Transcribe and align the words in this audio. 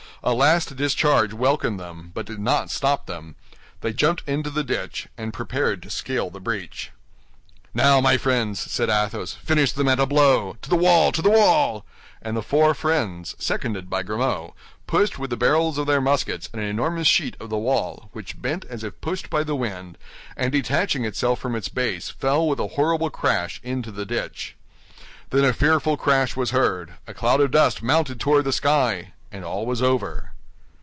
A 0.23 0.35
last 0.35 0.75
discharge 0.75 1.33
welcomed 1.33 1.79
them, 1.79 2.11
but 2.13 2.27
did 2.27 2.37
not 2.37 2.69
stop 2.69 3.07
them; 3.07 3.33
they 3.79 3.91
jumped 3.91 4.21
into 4.27 4.51
the 4.51 4.63
ditch, 4.63 5.07
and 5.17 5.33
prepared 5.33 5.81
to 5.81 5.89
scale 5.89 6.29
the 6.29 6.39
breach. 6.39 6.91
"Now, 7.73 7.99
my 8.01 8.17
friends," 8.17 8.59
said 8.59 8.87
Athos, 8.87 9.33
"finish 9.33 9.71
them 9.71 9.87
at 9.87 9.99
a 9.99 10.05
blow. 10.05 10.57
To 10.61 10.69
the 10.69 10.75
wall; 10.75 11.11
to 11.11 11.23
the 11.23 11.31
wall!" 11.31 11.87
And 12.21 12.37
the 12.37 12.43
four 12.43 12.75
friends, 12.75 13.35
seconded 13.39 13.89
by 13.89 14.03
Grimaud, 14.03 14.53
pushed 14.85 15.17
with 15.17 15.31
the 15.31 15.37
barrels 15.37 15.79
of 15.79 15.87
their 15.87 15.99
muskets 15.99 16.51
an 16.53 16.59
enormous 16.59 17.07
sheet 17.07 17.35
of 17.39 17.49
the 17.49 17.57
wall, 17.57 18.09
which 18.11 18.39
bent 18.39 18.63
as 18.65 18.83
if 18.83 19.01
pushed 19.01 19.27
by 19.31 19.43
the 19.43 19.55
wind, 19.55 19.97
and 20.37 20.51
detaching 20.51 21.03
itself 21.03 21.39
from 21.39 21.55
its 21.55 21.67
base, 21.67 22.09
fell 22.11 22.47
with 22.47 22.59
a 22.59 22.67
horrible 22.77 23.09
crash 23.09 23.59
into 23.63 23.91
the 23.91 24.05
ditch. 24.05 24.55
Then 25.31 25.45
a 25.45 25.51
fearful 25.51 25.97
crash 25.97 26.35
was 26.35 26.51
heard; 26.51 26.93
a 27.07 27.13
cloud 27.15 27.41
of 27.41 27.49
dust 27.49 27.81
mounted 27.81 28.19
toward 28.19 28.43
the 28.45 28.51
sky—and 28.53 29.45
all 29.45 29.65
was 29.65 29.81
over! 29.81 30.27